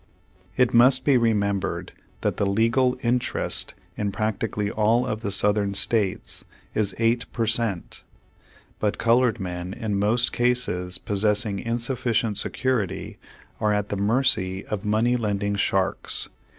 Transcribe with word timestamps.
It 0.57 0.73
must 0.73 1.05
be 1.05 1.15
remembered 1.15 1.91
that 2.21 2.37
the 2.37 2.45
legal 2.47 2.97
interest 3.03 3.75
in 3.95 4.11
practically 4.11 4.71
all 4.71 5.05
of 5.05 5.21
the 5.21 5.29
Southern 5.29 5.75
states 5.75 6.43
is 6.73 6.95
eight 6.97 7.31
per 7.31 7.45
cent. 7.45 8.01
But 8.79 8.97
colored 8.97 9.39
men 9.39 9.75
in 9.75 9.99
most 9.99 10.33
cases 10.33 10.97
possess 10.97 11.45
ing 11.45 11.59
insufficient 11.59 12.39
security, 12.39 13.19
are 13.59 13.71
at 13.75 13.89
the 13.89 13.95
mercy 13.95 14.65
of 14.65 14.83
money 14.83 15.17
lending 15.17 15.53
sharks. 15.53 16.29